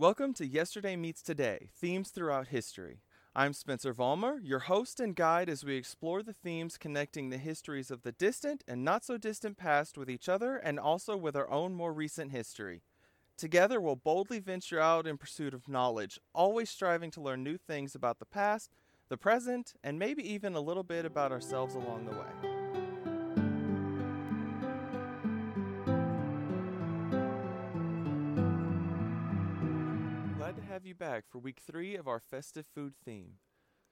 [0.00, 3.00] Welcome to Yesterday Meets Today Themes Throughout History.
[3.34, 7.90] I'm Spencer Vollmer, your host and guide as we explore the themes connecting the histories
[7.90, 11.50] of the distant and not so distant past with each other and also with our
[11.50, 12.82] own more recent history.
[13.36, 17.96] Together, we'll boldly venture out in pursuit of knowledge, always striving to learn new things
[17.96, 18.70] about the past,
[19.08, 22.57] the present, and maybe even a little bit about ourselves along the way.
[30.98, 33.34] Back for week three of our festive food theme.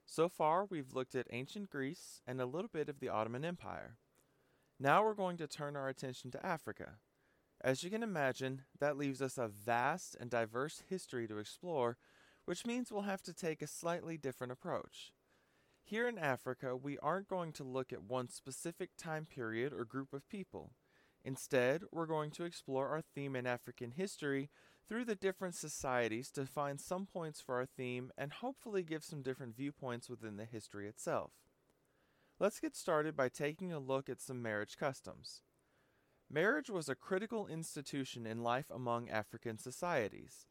[0.05, 3.97] So far, we've looked at ancient Greece and a little bit of the Ottoman Empire.
[4.81, 6.95] Now we're going to turn our attention to Africa.
[7.61, 11.97] As you can imagine, that leaves us a vast and diverse history to explore,
[12.45, 15.13] which means we'll have to take a slightly different approach.
[15.85, 20.13] Here in Africa, we aren't going to look at one specific time period or group
[20.13, 20.73] of people.
[21.25, 24.51] Instead, we're going to explore our theme in African history
[24.89, 29.23] through the different societies to find some points for our theme and hopefully give some
[29.23, 31.33] different viewpoints within the history itself.
[32.39, 35.43] Let's get started by taking a look at some marriage customs.
[36.31, 40.47] Marriage was a critical institution in life among African societies.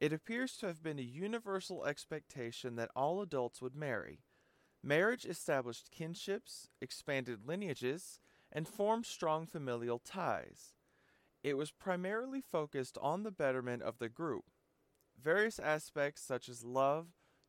[0.00, 4.20] It appears to have been a universal expectation that all adults would marry.
[4.82, 8.18] Marriage established kinships, expanded lineages,
[8.50, 10.72] and formed strong familial ties.
[11.42, 14.44] It was primarily focused on the betterment of the group.
[15.20, 17.08] Various aspects such as love,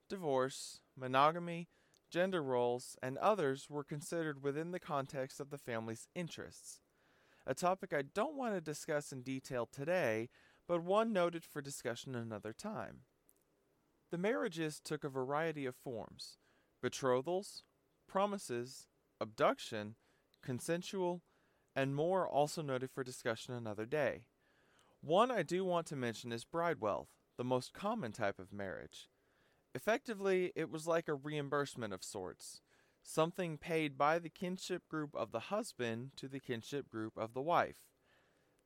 [0.09, 1.67] divorce, monogamy,
[2.09, 6.81] gender roles, and others were considered within the context of the family's interests.
[7.45, 10.30] A topic I don't want to discuss in detail today,
[10.67, 13.02] but one noted for discussion another time.
[14.12, 16.38] The marriages took a variety of forms
[16.81, 17.64] betrothals,
[18.08, 18.88] promises,
[19.19, 19.95] abduction,
[20.42, 21.22] consensual,
[21.76, 24.24] and more also noted for discussion another day.
[25.02, 29.10] One I do want to mention is bride wealth, the most common type of marriage.
[29.74, 32.62] Effectively, it was like a reimbursement of sorts,
[33.02, 37.42] something paid by the kinship group of the husband to the kinship group of the
[37.42, 37.78] wife.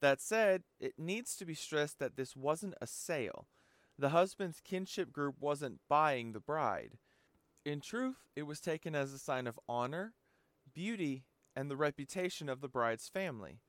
[0.02, 3.48] That said, it needs to be stressed that this wasn't a sale.
[3.98, 6.98] The husband's kinship group wasn't buying the bride.
[7.64, 10.14] In truth, it was taken as a sign of honor,
[10.74, 11.24] beauty,
[11.56, 13.60] and the reputation of the bride's family.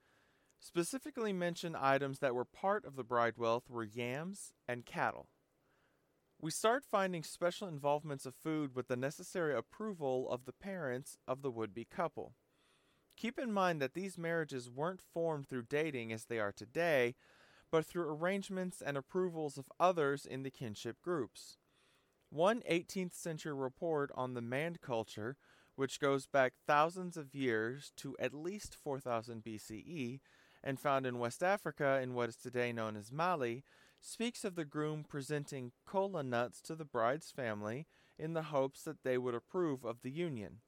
[0.59, 5.29] Specifically mentioned items that were part of the bride wealth were yams and cattle.
[6.41, 11.43] We start finding special involvements of food with the necessary approval of the parents of
[11.43, 12.35] the would be couple.
[13.17, 17.15] Keep in mind that these marriages weren't formed through dating as they are today,
[17.71, 21.57] but through arrangements and approvals of others in the kinship groups.
[22.29, 25.37] One 18th century report on the Mande culture
[25.77, 30.21] which goes back thousands of years to at least 4000 BCE
[30.65, 33.63] and found in West Africa in what is today known as Mali,
[34.01, 37.87] speaks of the groom presenting kola nuts to the bride's family
[38.19, 40.59] in the hopes that they would approve of the union.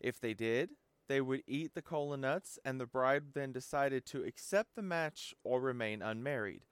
[0.00, 0.70] If they did,
[1.08, 5.34] they would eat the kola nuts, and the bride then decided to accept the match
[5.42, 6.62] or remain unmarried.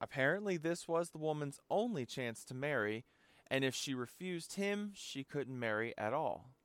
[0.00, 3.04] Apparently, this was the woman's only chance to marry,
[3.50, 6.55] and if she refused him, she couldn't marry at all.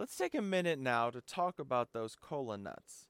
[0.00, 3.08] Let's take a minute now to talk about those kola nuts.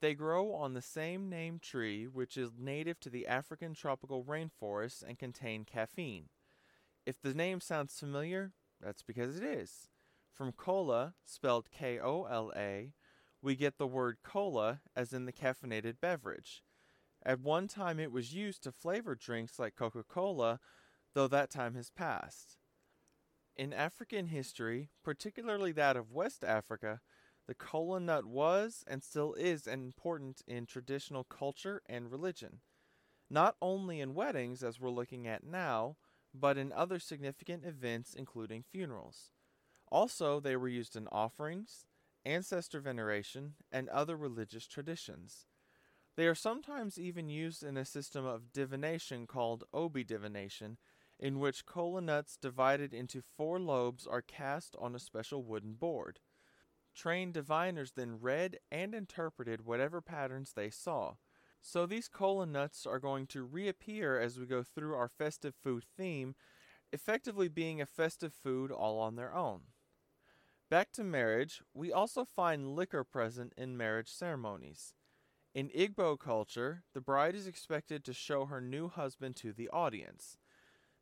[0.00, 5.02] They grow on the same named tree, which is native to the African tropical rainforests
[5.02, 6.26] and contain caffeine.
[7.04, 9.88] If the name sounds familiar, that's because it is.
[10.32, 12.92] From cola, spelled K O L A,
[13.42, 16.62] we get the word cola as in the caffeinated beverage.
[17.26, 20.60] At one time, it was used to flavor drinks like Coca Cola,
[21.14, 22.58] though that time has passed.
[23.56, 27.00] In African history, particularly that of West Africa,
[27.46, 32.60] the kola nut was and still is important in traditional culture and religion.
[33.28, 35.96] Not only in weddings, as we're looking at now,
[36.34, 39.32] but in other significant events, including funerals.
[39.90, 41.84] Also, they were used in offerings,
[42.24, 45.46] ancestor veneration, and other religious traditions.
[46.16, 50.78] They are sometimes even used in a system of divination called obi divination,
[51.22, 56.18] in which kola nuts divided into four lobes are cast on a special wooden board.
[56.96, 61.14] Trained diviners then read and interpreted whatever patterns they saw.
[61.60, 65.84] So these kola nuts are going to reappear as we go through our festive food
[65.96, 66.34] theme,
[66.92, 69.60] effectively being a festive food all on their own.
[70.68, 74.94] Back to marriage, we also find liquor present in marriage ceremonies.
[75.54, 80.38] In Igbo culture, the bride is expected to show her new husband to the audience.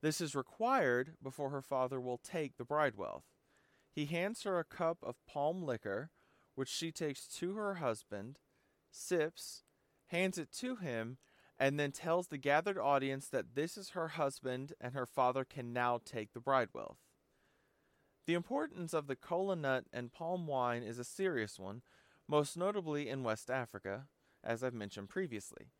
[0.03, 3.25] This is required before her father will take the bride wealth.
[3.93, 6.11] He hands her a cup of palm liquor,
[6.55, 8.39] which she takes to her husband,
[8.91, 9.65] sips,
[10.07, 11.19] hands it to him,
[11.59, 15.73] and then tells the gathered audience that this is her husband and her father can
[15.73, 16.99] now take the bride wealth.
[18.27, 21.83] The importance of the kola nut and palm wine is a serious one,
[22.27, 24.07] most notably in West Africa,
[24.43, 25.73] as I've mentioned previously.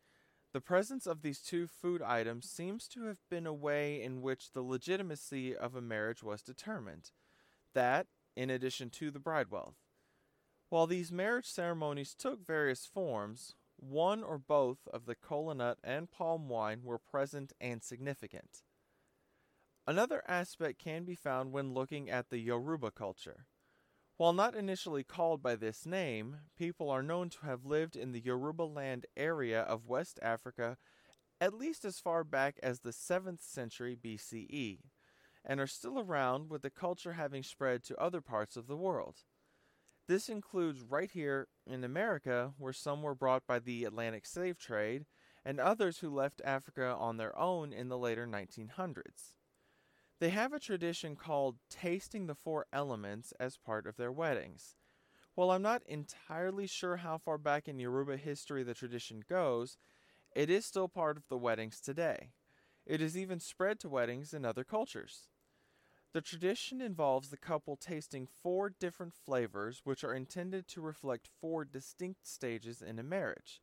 [0.53, 4.51] The presence of these two food items seems to have been a way in which
[4.51, 7.11] the legitimacy of a marriage was determined.
[7.73, 9.77] That, in addition to the bride wealth.
[10.69, 16.11] While these marriage ceremonies took various forms, one or both of the kola nut and
[16.11, 18.63] palm wine were present and significant.
[19.87, 23.47] Another aspect can be found when looking at the Yoruba culture.
[24.17, 28.21] While not initially called by this name, people are known to have lived in the
[28.21, 30.77] Yoruba land area of West Africa
[31.41, 34.77] at least as far back as the 7th century BCE,
[35.43, 39.23] and are still around with the culture having spread to other parts of the world.
[40.07, 45.07] This includes right here in America, where some were brought by the Atlantic slave trade,
[45.43, 49.33] and others who left Africa on their own in the later 1900s.
[50.21, 54.75] They have a tradition called tasting the four elements as part of their weddings.
[55.33, 59.79] While I'm not entirely sure how far back in Yoruba history the tradition goes,
[60.35, 62.33] it is still part of the weddings today.
[62.85, 65.27] It is even spread to weddings in other cultures.
[66.13, 71.65] The tradition involves the couple tasting four different flavors, which are intended to reflect four
[71.65, 73.59] distinct stages in a marriage.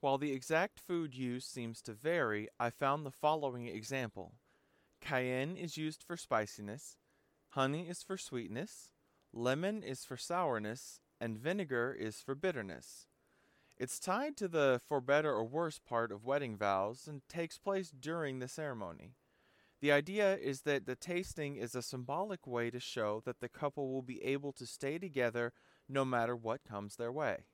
[0.00, 4.32] While the exact food used seems to vary, I found the following example
[5.00, 6.96] Cayenne is used for spiciness,
[7.50, 8.90] honey is for sweetness,
[9.32, 13.06] lemon is for sourness, and vinegar is for bitterness.
[13.78, 17.90] It's tied to the for better or worse part of wedding vows and takes place
[17.90, 19.12] during the ceremony.
[19.80, 23.92] The idea is that the tasting is a symbolic way to show that the couple
[23.92, 25.52] will be able to stay together
[25.88, 27.44] no matter what comes their way.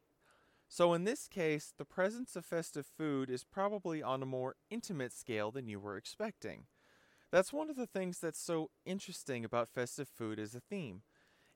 [0.68, 5.12] So, in this case, the presence of festive food is probably on a more intimate
[5.12, 6.66] scale than you were expecting.
[7.32, 11.02] That's one of the things that's so interesting about festive food as a theme.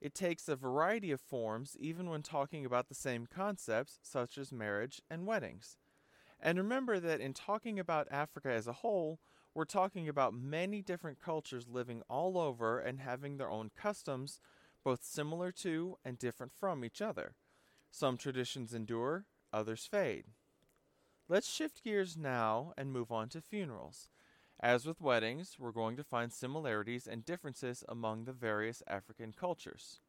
[0.01, 4.51] It takes a variety of forms, even when talking about the same concepts, such as
[4.51, 5.77] marriage and weddings.
[6.41, 9.21] And remember that in talking about Africa as a whole,
[9.55, 14.41] we're talking about many different cultures living all over and having their own customs,
[14.83, 17.35] both similar to and different from each other.
[17.91, 20.25] Some traditions endure, others fade.
[21.29, 24.09] Let's shift gears now and move on to funerals.
[24.61, 30.01] As with weddings, we're going to find similarities and differences among the various African cultures.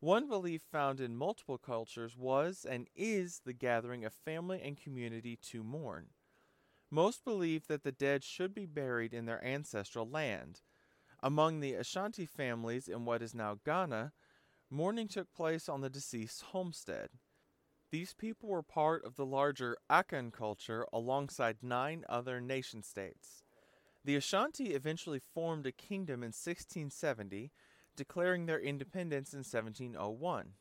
[0.00, 5.38] One belief found in multiple cultures was and is the gathering of family and community
[5.50, 6.08] to mourn.
[6.90, 10.62] Most believe that the dead should be buried in their ancestral land.
[11.22, 14.12] Among the Ashanti families in what is now Ghana,
[14.70, 17.08] mourning took place on the deceased's homestead.
[17.94, 23.44] These people were part of the larger Akan culture alongside nine other nation states.
[24.04, 27.52] The Ashanti eventually formed a kingdom in 1670,
[27.94, 30.54] declaring their independence in 1701.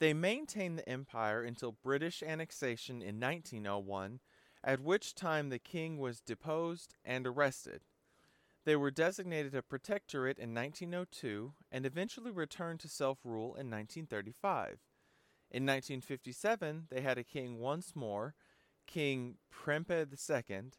[0.00, 4.20] They maintained the empire until British annexation in 1901,
[4.62, 7.86] at which time the king was deposed and arrested.
[8.66, 14.89] They were designated a protectorate in 1902 and eventually returned to self rule in 1935.
[15.50, 18.34] In 1957, they had a king once more,
[18.86, 20.70] King Prempeh II,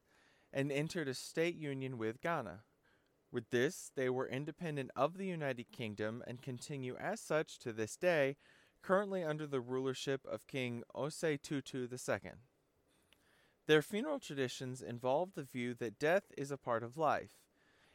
[0.53, 2.63] and entered a state union with Ghana.
[3.31, 7.97] With this, they were independent of the United Kingdom and continue as such to this
[7.97, 8.37] day,
[8.81, 12.31] currently under the rulership of King Osei Tutu II.
[13.67, 17.41] Their funeral traditions involved the view that death is a part of life.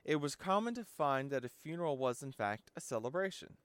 [0.05, 3.57] It was common to find that a funeral was, in fact, a celebration.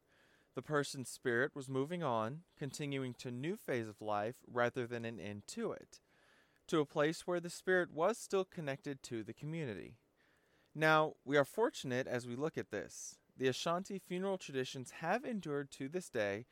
[0.53, 5.19] The person's spirit was moving on, continuing to new phase of life rather than an
[5.19, 6.01] end to it,
[6.67, 9.95] to a place where the spirit was still connected to the community.
[10.75, 13.17] Now, we are fortunate as we look at this.
[13.37, 16.45] The Ashanti funeral traditions have endured to this day,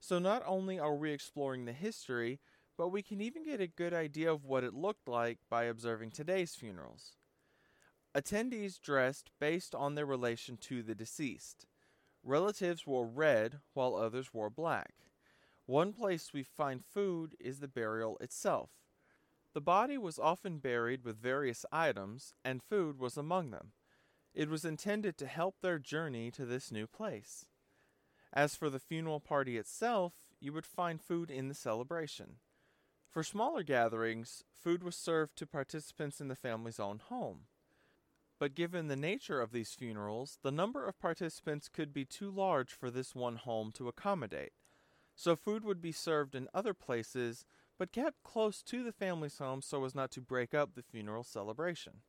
[0.00, 2.40] so not only are we exploring the history,
[2.76, 6.10] but we can even get a good idea of what it looked like by observing
[6.10, 7.16] today's funerals.
[8.14, 11.66] Attendees dressed based on their relation to the deceased.
[12.26, 14.94] Relatives wore red while others wore black.
[15.64, 18.70] One place we find food is the burial itself.
[19.54, 23.70] The body was often buried with various items, and food was among them.
[24.34, 27.46] It was intended to help their journey to this new place.
[28.32, 32.38] As for the funeral party itself, you would find food in the celebration.
[33.08, 37.42] For smaller gatherings, food was served to participants in the family's own home.
[38.38, 42.72] But given the nature of these funerals, the number of participants could be too large
[42.72, 44.52] for this one home to accommodate.
[45.14, 47.46] So food would be served in other places,
[47.78, 51.24] but kept close to the family's home so as not to break up the funeral
[51.24, 52.02] celebration.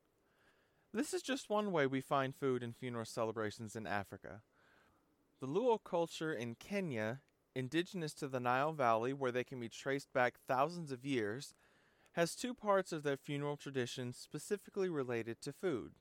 [0.93, 4.41] This is just one way we find food in funeral celebrations in Africa.
[5.39, 7.22] The Luo culture in Kenya,
[7.55, 11.53] indigenous to the Nile Valley, where they can be traced back thousands of years,
[12.13, 15.93] has two parts of their funeral tradition specifically related to food.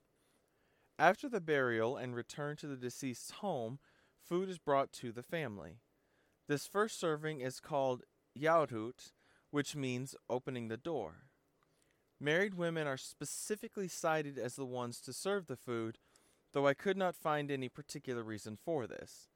[0.98, 3.78] After the burial and return to the deceased's home,
[4.18, 5.80] food is brought to the family.
[6.48, 8.04] This first serving is called
[8.38, 9.12] yaurut,
[9.50, 11.26] which means opening the door.
[12.18, 15.98] Married women are specifically cited as the ones to serve the food,
[16.52, 19.28] though I could not find any particular reason for this.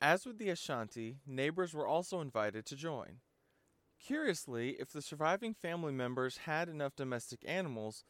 [0.00, 3.20] As with the Ashanti, neighbors were also invited to join.
[4.04, 8.04] Curiously, if the surviving family members had enough domestic animals,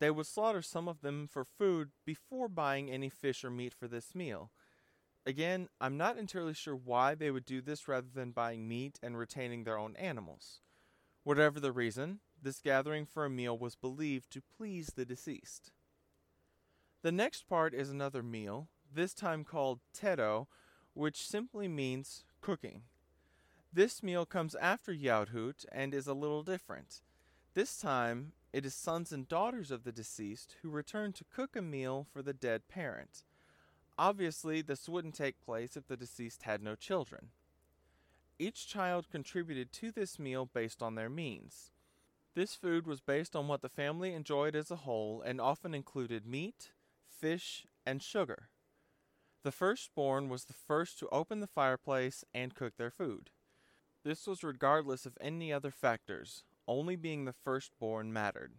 [0.00, 3.86] they would slaughter some of them for food before buying any fish or meat for
[3.86, 4.50] this meal.
[5.26, 9.18] Again, I'm not entirely sure why they would do this rather than buying meat and
[9.18, 10.60] retaining their own animals.
[11.22, 15.70] Whatever the reason, this gathering for a meal was believed to please the deceased.
[17.02, 20.48] The next part is another meal, this time called tero,
[20.94, 22.82] which simply means cooking.
[23.72, 27.02] This meal comes after Yaurut and is a little different.
[27.54, 31.62] This time, it is sons and daughters of the deceased who return to cook a
[31.62, 33.24] meal for the dead parent.
[33.96, 37.28] Obviously, this wouldn't take place if the deceased had no children.
[38.38, 41.70] Each child contributed to this meal based on their means.
[42.34, 46.26] This food was based on what the family enjoyed as a whole and often included
[46.26, 46.70] meat,
[47.06, 48.48] fish, and sugar.
[49.42, 53.30] The firstborn was the first to open the fireplace and cook their food.
[54.04, 58.52] This was regardless of any other factors, only being the firstborn mattered.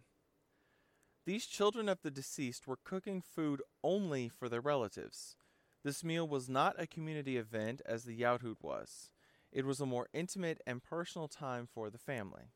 [1.24, 5.34] These children of the deceased were cooking food only for their relatives.
[5.82, 9.10] This meal was not a community event as the Yaurut was.
[9.50, 12.52] It was a more intimate and personal time for the family.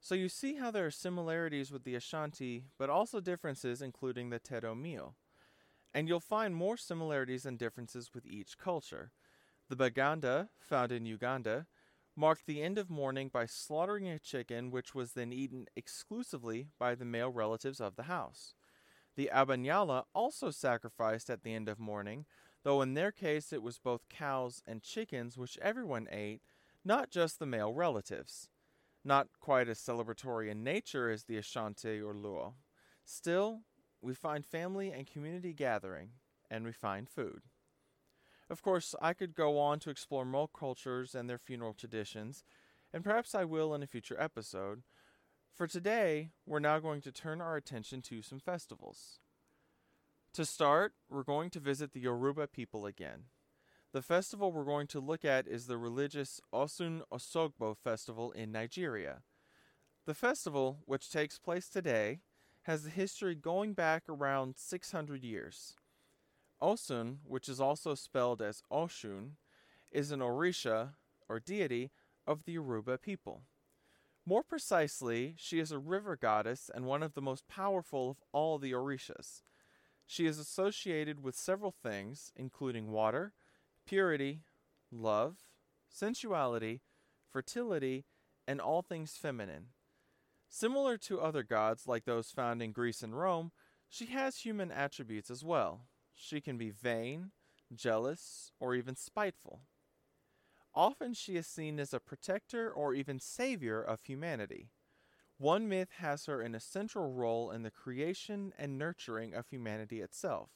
[0.00, 4.40] So you see how there are similarities with the Ashanti, but also differences, including the
[4.40, 5.14] Tero meal.
[5.94, 9.12] And you'll find more similarities and differences with each culture.
[9.68, 11.66] The Baganda, found in Uganda,
[12.16, 16.94] marked the end of mourning by slaughtering a chicken which was then eaten exclusively by
[16.94, 18.54] the male relatives of the house.
[19.16, 22.26] The Abanyala also sacrificed at the end of mourning,
[22.62, 26.42] though in their case it was both cows and chickens which everyone ate,
[26.84, 28.48] not just the male relatives
[29.04, 32.54] not quite as celebratory in nature as the Ashanti or Luo.
[33.04, 33.60] Still,
[34.02, 36.10] we find family and community gathering,
[36.50, 37.42] and we find food.
[38.50, 42.42] Of course, I could go on to explore more cultures and their funeral traditions,
[42.92, 44.82] and perhaps I will in a future episode.
[45.54, 49.20] For today, we're now going to turn our attention to some festivals.
[50.34, 53.26] To start, we're going to visit the Yoruba people again.
[53.92, 59.22] The festival we're going to look at is the religious Osun Osogbo festival in Nigeria.
[60.06, 62.20] The festival, which takes place today,
[62.62, 65.76] has a history going back around 600 years.
[66.62, 69.32] Osun, which is also spelled as Oshun,
[69.90, 70.94] is an Orisha,
[71.28, 71.90] or deity,
[72.26, 73.42] of the Yoruba people.
[74.26, 78.58] More precisely, she is a river goddess and one of the most powerful of all
[78.58, 79.42] the Orishas.
[80.06, 83.32] She is associated with several things, including water,
[83.86, 84.42] purity,
[84.92, 85.38] love,
[85.88, 86.82] sensuality,
[87.32, 88.04] fertility,
[88.46, 89.68] and all things feminine.
[90.48, 93.52] Similar to other gods like those found in Greece and Rome,
[93.88, 95.86] she has human attributes as well.
[96.22, 97.32] She can be vain,
[97.74, 99.62] jealous, or even spiteful.
[100.74, 104.68] Often she is seen as a protector or even savior of humanity.
[105.38, 110.02] One myth has her in a central role in the creation and nurturing of humanity
[110.02, 110.50] itself.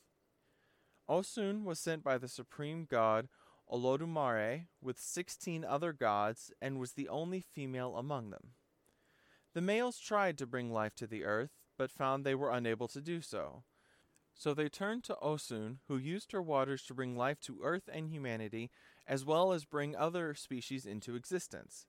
[1.08, 3.28] Osun was sent by the supreme god
[3.66, 8.52] Olodumare with 16 other gods and was the only female among them.
[9.54, 13.00] The males tried to bring life to the earth, but found they were unable to
[13.00, 13.64] do so.
[14.34, 18.10] So they turned to Osun, who used her waters to bring life to earth and
[18.10, 18.70] humanity,
[19.06, 21.86] as well as bring other species into existence.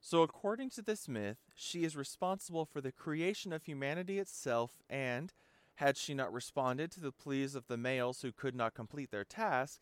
[0.00, 5.32] So, according to this myth, she is responsible for the creation of humanity itself and,
[5.76, 9.24] had she not responded to the pleas of the males who could not complete their
[9.24, 9.80] task,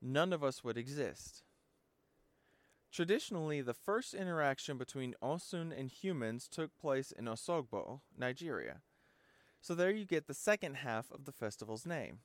[0.00, 1.42] none of us would exist.
[2.92, 8.82] Traditionally, the first interaction between Osun and humans took place in Osogbo, Nigeria.
[9.64, 12.18] So there you get the second half of the festival's name.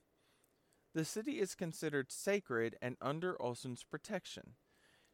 [0.94, 4.56] The city is considered sacred and under Osun's protection.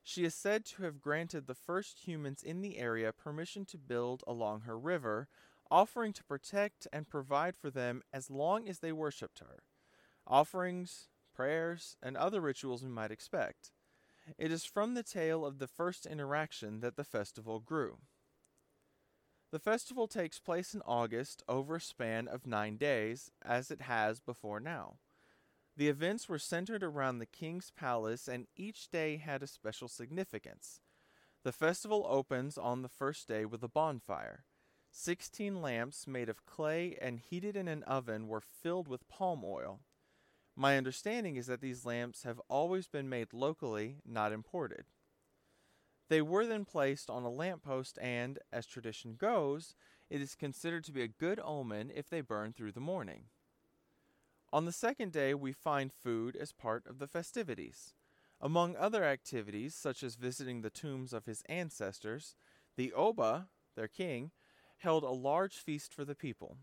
[0.02, 4.24] She is said to have granted the first humans in the area permission to build
[4.26, 5.28] along her river,
[5.70, 9.62] offering to protect and provide for them as long as they worshipped her.
[10.26, 13.72] Offerings, prayers, and other rituals we might expect.
[14.36, 18.00] It is from the tale of the first interaction that the festival grew.
[19.56, 24.20] The festival takes place in August over a span of nine days, as it has
[24.20, 24.98] before now.
[25.78, 30.82] The events were centered around the king's palace, and each day had a special significance.
[31.46, 34.44] The festival opens on the first day with a bonfire.
[34.92, 39.80] Sixteen lamps made of clay and heated in an oven were filled with palm oil.
[40.54, 44.88] My understanding is that these lamps have always been made locally, not imported.
[46.08, 49.74] They were then placed on a lamppost, and, as tradition goes,
[50.10, 53.26] it is considered to be a good omen if they burn through the morning.
[54.54, 57.94] On the second day, we find food as part of the festivities.
[58.40, 62.36] Among other activities, such as visiting the tombs of his ancestors,
[62.78, 64.32] the Oba, their king,
[64.78, 66.58] held a large feast for the people.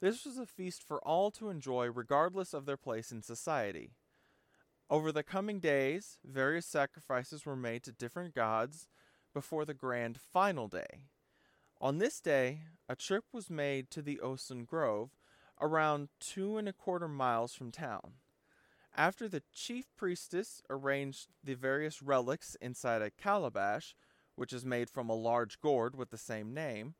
[0.00, 3.92] This was a feast for all to enjoy regardless of their place in society.
[4.90, 8.86] Over the coming days, various sacrifices were made to different gods
[9.32, 11.06] before the grand final day.
[11.80, 15.10] On this day, a trip was made to the Osun Grove,
[15.60, 18.14] around two and a quarter miles from town.
[18.94, 23.94] After the chief priestess arranged the various relics inside a calabash,
[24.36, 26.94] which is made from a large gourd with the same name,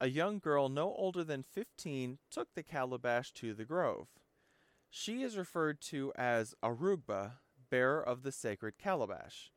[0.00, 4.08] a young girl no older than 15 took the calabash to the grove.
[4.94, 7.38] She is referred to as Arugba,
[7.70, 9.50] bearer of the sacred calabash.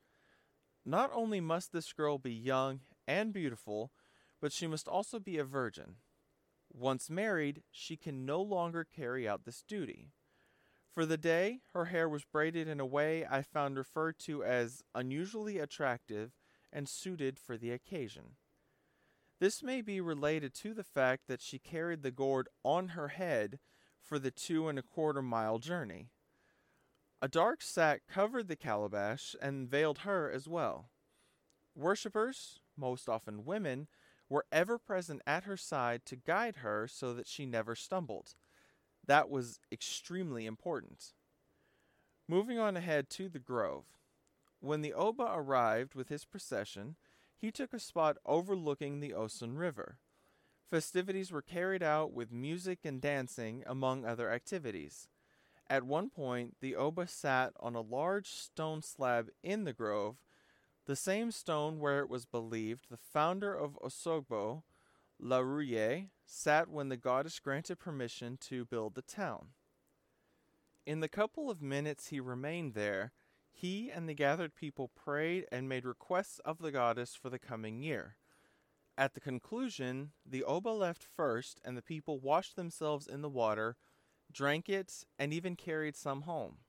[0.86, 3.92] Not only must this girl be young and beautiful,
[4.40, 5.98] but she must also be a virgin.
[6.72, 10.14] Once married, she can no longer carry out this duty.
[10.94, 14.84] For the day, her hair was braided in a way I found referred to as
[14.96, 16.32] unusually attractive
[16.72, 18.38] and suited for the occasion.
[19.42, 23.60] This may be related to the fact that she carried the gourd on her head
[24.06, 26.10] for the two and a quarter mile journey.
[27.22, 30.90] A dark sack covered the calabash and veiled her as well.
[31.76, 33.88] Worshippers, most often women,
[34.30, 38.36] were ever present at her side to guide her so that she never stumbled.
[39.06, 41.14] That was extremely important.
[42.28, 43.86] Moving on ahead to the grove.
[44.60, 46.96] When the Oba arrived with his procession,
[47.36, 50.00] he took a spot overlooking the Osun River.
[50.70, 55.08] Festivities were carried out with music and dancing, among other activities.
[55.70, 60.18] At one point, the Oba sat on a large stone slab in the grove,
[60.86, 64.64] the same stone where it was believed the founder of Osogbo,
[65.20, 69.50] La Laruye, sat when the goddess granted permission to build the town.
[70.86, 73.12] In the couple of minutes he remained there,
[73.52, 77.82] he and the gathered people prayed and made requests of the goddess for the coming
[77.82, 78.18] year.
[78.98, 83.76] At the conclusion, the Oba left first, and the people washed themselves in the water,
[84.32, 86.60] drank it, and even carried some home.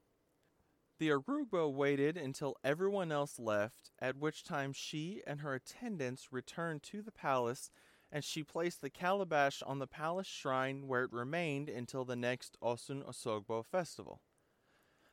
[0.98, 6.82] The Arugba waited until everyone else left, at which time she and her attendants returned
[6.84, 7.70] to the palace,
[8.10, 12.56] and she placed the calabash on the palace shrine where it remained until the next
[12.62, 14.22] Osun Osogbo festival.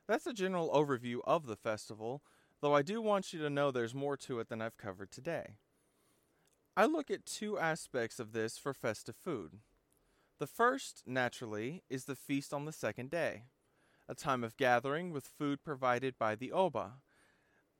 [0.07, 2.23] That's a general overview of the festival,
[2.61, 5.57] though I do want you to know there's more to it than I've covered today.
[6.75, 9.59] I look at two aspects of this for festive food.
[10.39, 13.43] The first, naturally, is the feast on the second day,
[14.09, 16.93] a time of gathering with food provided by the Oba.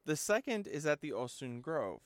[0.06, 2.02] The second is at the Osun Grove.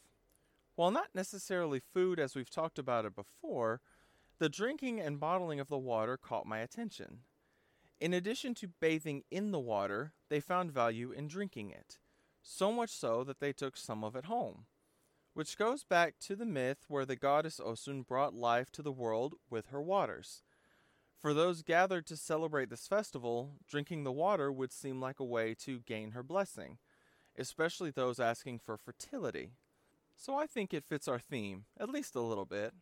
[0.76, 3.82] While not necessarily food as we've talked about it before,
[4.40, 7.20] the drinking and bottling of the water caught my attention.
[8.00, 11.98] In addition to bathing in the water, they found value in drinking it,
[12.42, 14.68] so much so that they took some of it home.
[15.38, 19.36] Which goes back to the myth where the goddess Osun brought life to the world
[19.52, 20.42] with her waters.
[21.22, 25.54] For those gathered to celebrate this festival, drinking the water would seem like a way
[25.60, 26.80] to gain her blessing,
[27.38, 29.52] especially those asking for fertility.
[30.16, 32.74] So I think it fits our theme, at least a little bit.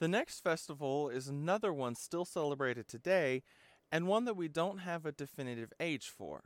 [0.00, 3.42] The next festival is another one still celebrated today
[3.92, 6.44] and one that we don't have a definitive age for.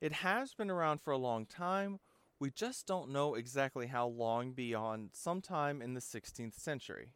[0.00, 1.98] It has been around for a long time,
[2.40, 7.14] we just don't know exactly how long beyond sometime in the 16th century.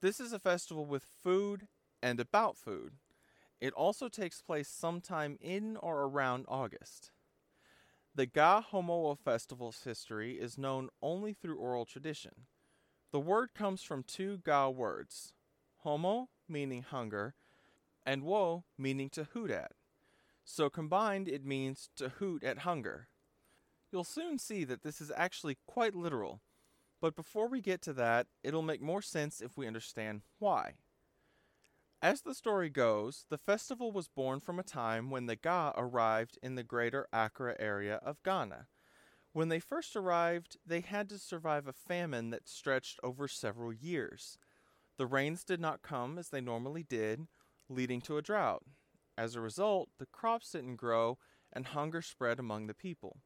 [0.00, 1.68] This is a festival with food
[2.02, 2.94] and about food.
[3.60, 7.10] It also takes place sometime in or around August.
[8.14, 12.46] The Ga Homowo festival's history is known only through oral tradition.
[13.10, 15.32] The word comes from two Ga words,
[15.78, 17.34] homo, meaning hunger,
[18.04, 19.72] and wo meaning to hoot at.
[20.44, 23.08] So combined, it means to hoot at hunger.
[23.94, 26.40] You'll soon see that this is actually quite literal,
[27.00, 30.72] but before we get to that, it'll make more sense if we understand why.
[32.02, 36.40] As the story goes, the festival was born from a time when the Ga arrived
[36.42, 38.66] in the greater Accra area of Ghana.
[39.32, 44.38] When they first arrived, they had to survive a famine that stretched over several years.
[44.98, 47.28] The rains did not come as they normally did,
[47.68, 48.64] leading to a drought.
[49.16, 51.16] As a result, the crops didn't grow
[51.52, 53.18] and hunger spread among the people.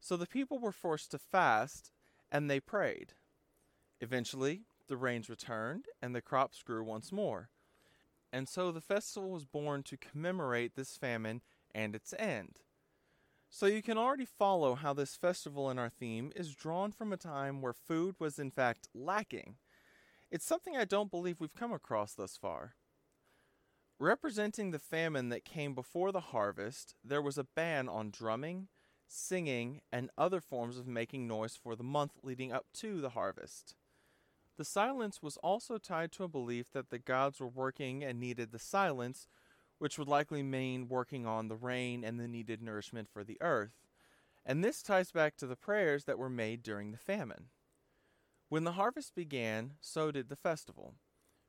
[0.00, 1.90] So the people were forced to fast
[2.32, 3.12] and they prayed.
[4.00, 7.50] Eventually, the rains returned and the crops grew once more.
[8.32, 11.42] And so the festival was born to commemorate this famine
[11.74, 12.60] and its end.
[13.48, 17.16] So you can already follow how this festival in our theme is drawn from a
[17.16, 19.56] time where food was in fact lacking.
[20.30, 22.74] It's something I don't believe we've come across thus far.
[23.98, 28.68] Representing the famine that came before the harvest, there was a ban on drumming,
[29.12, 33.74] singing, and other forms of making noise for the month leading up to the harvest.
[34.56, 38.52] The silence was also tied to a belief that the gods were working and needed
[38.52, 39.26] the silence,
[39.78, 43.86] which would likely mean working on the rain and the needed nourishment for the earth.
[44.44, 47.46] And this ties back to the prayers that were made during the famine.
[48.48, 50.94] When the harvest began, so did the festival.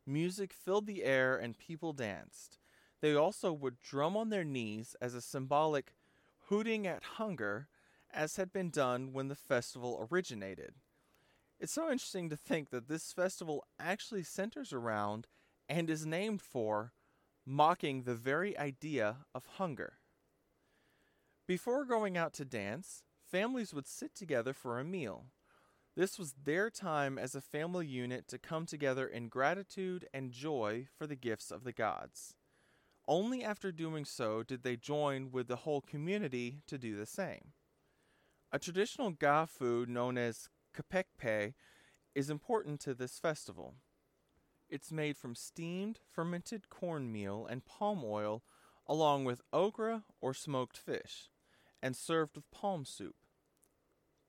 [0.06, 2.60] Music filled the air and people danced.
[3.02, 5.94] They also would drum on their knees as a symbolic
[6.52, 7.70] hooting at hunger,
[8.14, 10.74] as had been done when the festival originated.
[11.62, 15.28] It's so interesting to think that this festival actually centers around
[15.70, 16.92] and is named for
[17.46, 19.94] mocking the very idea of hunger.
[21.48, 25.28] Before going out to dance, families would sit together for a meal.
[25.96, 30.88] This was their time as a family unit to come together in gratitude and joy
[30.98, 32.36] for the gifts of the gods.
[33.12, 37.52] Only after doing so did they join with the whole community to do the same.
[38.54, 41.54] A traditional Ga food known as kpekple
[42.16, 43.76] is important to this festival.
[44.70, 48.44] It's made from steamed, fermented cornmeal and palm oil,
[48.88, 51.30] along with okra or smoked fish,
[51.84, 53.18] and served with palm soup.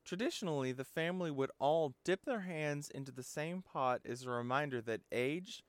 [0.04, 4.80] Traditionally, the family would all dip their hands into the same pot as a reminder
[4.80, 5.62] that age,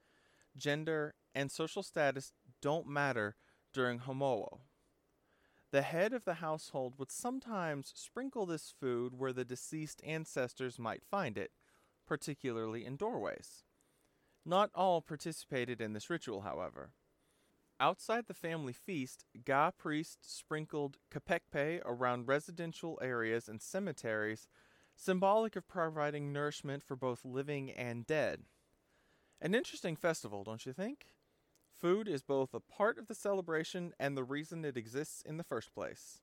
[0.57, 2.31] gender, and social status
[2.63, 3.35] don't matter
[3.73, 4.59] during Homowo.
[5.71, 11.03] The head of the household would sometimes sprinkle this food where the deceased ancestors might
[11.03, 11.51] find it,
[12.07, 13.65] particularly in doorways.
[14.45, 16.91] Not all participated in this ritual, however.
[17.81, 24.47] Outside the family feast, Ga priests sprinkled kpekple around residential areas and cemeteries,
[24.95, 28.43] symbolic of providing nourishment for both living and dead.
[29.41, 31.07] An interesting festival, don't you think?
[31.83, 35.43] Food is both a part of the celebration and the reason it exists in the
[35.43, 36.21] first place.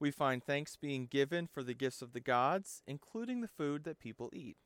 [0.00, 4.00] We find thanks being given for the gifts of the gods, including the food that
[4.00, 4.56] people eat.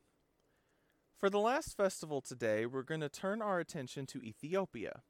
[1.19, 5.03] For the last festival today, we're going to turn our attention to Ethiopia.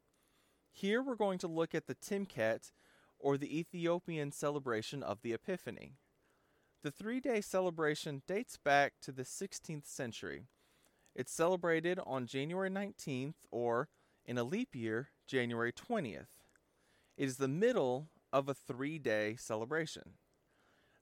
[0.69, 2.73] Here we're going to look at the Timket,
[3.17, 5.93] or the Ethiopian celebration of the Epiphany.
[6.83, 10.47] The three day celebration dates back to the 16th century.
[11.15, 13.87] It's celebrated on January 19th, or
[14.25, 16.27] in a leap year, January 20th.
[17.17, 20.13] It is the middle of a three day celebration.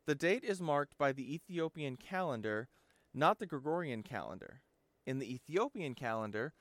[0.06, 2.70] The date is marked by the Ethiopian calendar,
[3.14, 4.62] not the Gregorian calendar.
[5.06, 6.54] In the Ethiopian calendar,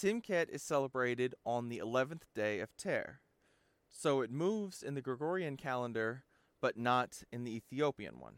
[0.00, 3.20] Timket is celebrated on the 11th day of Ter.
[3.90, 6.24] So it moves in the Gregorian calendar,
[6.60, 8.36] but not in the Ethiopian one.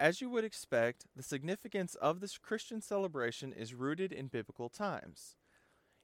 [0.00, 5.34] As you would expect, the significance of this Christian celebration is rooted in biblical times.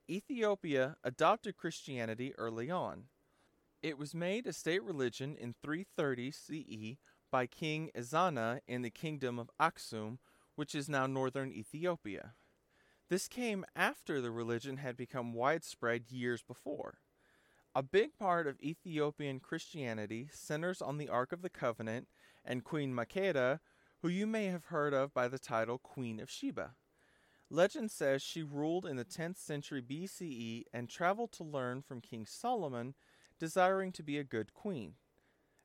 [0.08, 3.04] Ethiopia adopted Christianity early on.
[3.82, 6.98] It was made a state religion in 330 CE
[7.30, 10.18] by King Ezana in the kingdom of Aksum
[10.56, 12.34] which is now northern Ethiopia.
[13.08, 16.98] This came after the religion had become widespread years before.
[17.74, 22.08] A big part of Ethiopian Christianity centers on the Ark of the Covenant
[22.44, 23.60] and Queen Makeda,
[24.00, 26.74] who you may have heard of by the title Queen of Sheba.
[27.54, 32.26] Legend says she ruled in the 10th century BCE and traveled to learn from King
[32.26, 32.94] Solomon,
[33.38, 34.94] desiring to be a good queen.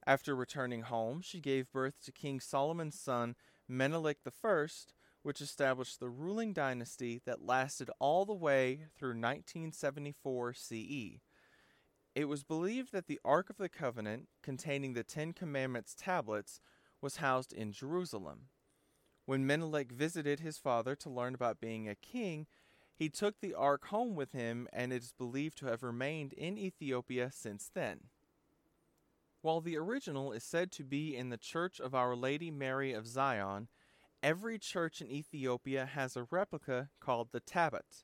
[0.06, 3.36] After returning home, she gave birth to King Solomon's son
[3.68, 4.68] Menelik I,
[5.24, 11.22] which established the ruling dynasty that lasted all the way through 1974 CE.
[12.14, 16.62] It was believed that the Ark of the Covenant, containing the Ten Commandments tablets,
[17.02, 18.50] was housed in Jerusalem.
[19.30, 22.48] When Menelik visited his father to learn about being a king,
[22.96, 26.58] he took the ark home with him and it is believed to have remained in
[26.58, 28.06] Ethiopia since then.
[29.44, 33.06] While the original is said to be in the Church of Our Lady Mary of
[33.06, 33.68] Zion,
[34.24, 38.04] every church in Ethiopia has a replica called the tablet.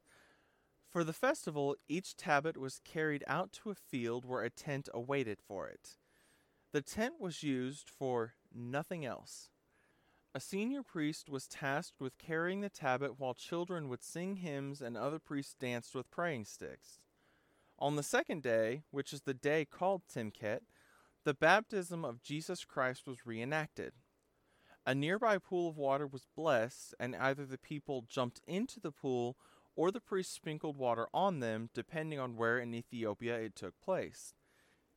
[0.88, 5.40] For the festival, each tablet was carried out to a field where a tent awaited
[5.42, 5.98] for it.
[6.72, 9.50] The tent was used for nothing else.
[10.36, 14.98] A senior priest was tasked with carrying the tablet while children would sing hymns and
[14.98, 17.00] other priests danced with praying sticks.
[17.80, 20.60] On the second day, which is the day called Timket,
[21.24, 23.94] the baptism of Jesus Christ was reenacted.
[24.86, 29.38] A nearby pool of water was blessed, and either the people jumped into the pool
[29.74, 34.34] or the priest sprinkled water on them, depending on where in Ethiopia it took place.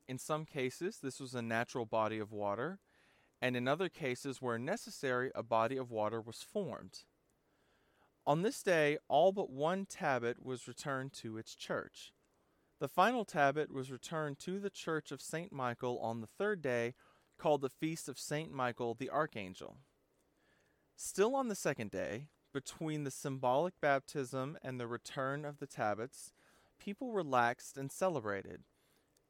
[0.09, 2.81] In some cases, this was a natural body of water,
[3.41, 7.01] and in other cases, where necessary, a body of water was formed.
[8.27, 12.13] On this day, all but one tablet was returned to its church.
[12.81, 15.53] The final tablet was returned to the church of St.
[15.53, 16.95] Michael on the third day,
[17.39, 18.53] called the Feast of St.
[18.53, 19.79] Michael the Archangel.
[20.97, 26.33] Still on the second day, between the symbolic baptism and the return of the tablets,
[26.79, 28.63] people relaxed and celebrated.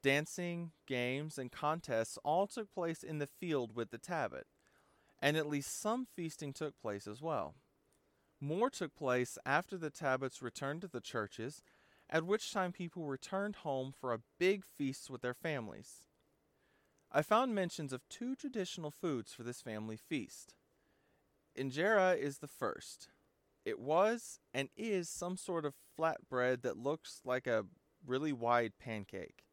[0.02, 4.46] Dancing, games, and contests all took place in the field with the tablet,
[5.20, 7.54] and at least some feasting took place as well.
[8.40, 11.62] More took place after the tablets returned to the churches,
[12.08, 16.06] at which time people returned home for a big feast with their families.
[17.10, 20.54] I found mentions of two traditional foods for this family feast.
[21.58, 23.08] Injera is the first.
[23.64, 27.66] It was and is some sort of flatbread that looks like a
[28.06, 29.47] really wide pancake.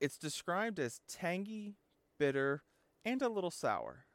[0.00, 1.76] It's described as tangy,
[2.18, 2.62] bitter,
[3.04, 4.06] and a little sour.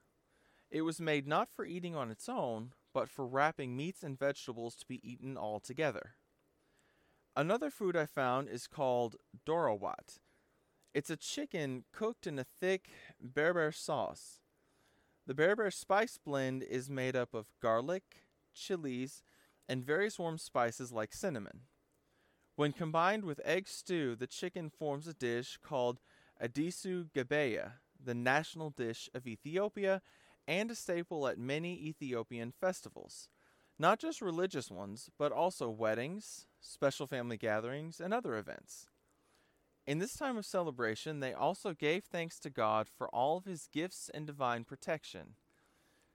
[0.72, 4.76] It was made not for eating on its own, but for wrapping meats and vegetables
[4.78, 6.16] to be eaten all together.
[7.36, 9.16] Another food I found is called
[9.46, 10.20] doro wat.
[10.94, 12.90] It's a chicken cooked in a thick
[13.22, 14.40] berbere sauce.
[15.26, 18.04] The berbere spice blend is made up of garlic,
[18.54, 19.24] chilies,
[19.68, 21.62] and various warm spices like cinnamon.
[22.56, 26.00] When combined with egg stew, the chicken forms a dish called
[26.42, 30.02] Adisu Gabeya, the national dish of Ethiopia
[30.48, 33.28] and a staple at many Ethiopian festivals.
[33.80, 38.88] Not just religious ones, but also weddings, special family gatherings, and other events.
[39.88, 43.68] In this time of celebration, they also gave thanks to God for all of his
[43.74, 45.36] gifts and divine protection.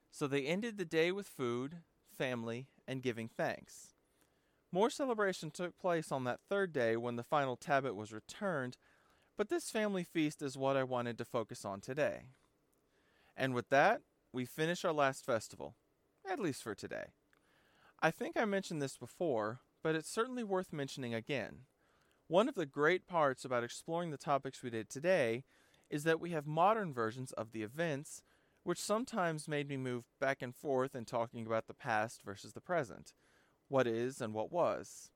[0.09, 3.93] So they ended the day with food, family, and giving thanks.
[4.71, 8.77] More celebration took place on that third day when the final tablet was returned,
[9.35, 12.25] but this family feast is what I wanted to focus on today.
[13.35, 14.01] And with that,
[14.31, 15.75] we finish our last festival,
[16.29, 17.13] at least for today.
[17.99, 21.61] I think I mentioned this before, but it's certainly worth mentioning again.
[22.27, 25.45] One of the great parts about exploring the topics we did today
[25.89, 28.21] is that we have modern versions of the events,
[28.63, 32.61] which sometimes made me move back and forth in talking about the past versus the
[32.61, 33.13] present
[33.69, 35.09] what is and what was.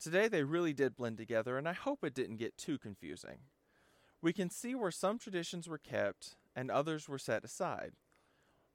[0.00, 3.38] Today they really did blend together, and I hope it didn't get too confusing.
[4.20, 7.92] We can see where some traditions were kept and others were set aside.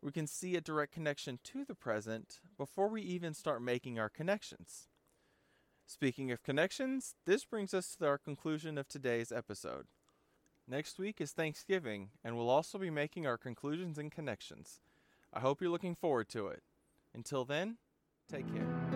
[0.02, 4.10] We can see a direct connection to the present before we even start making our
[4.10, 4.88] connections.
[5.86, 9.88] Speaking of connections, this brings us to our conclusion of today's episode.
[10.68, 14.82] Next week is Thanksgiving, and we'll also be making our conclusions and connections.
[15.34, 16.62] I hope you're looking forward to it.
[17.14, 17.78] Until then,
[18.30, 18.87] take care.